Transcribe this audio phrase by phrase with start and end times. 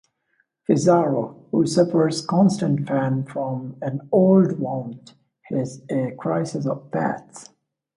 [0.65, 7.49] Pizarro, who suffers constant pain from an old wound, has a crisis of faith.